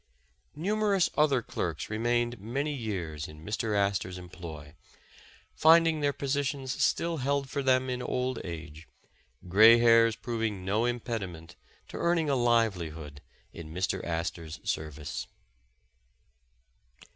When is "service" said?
14.63-15.27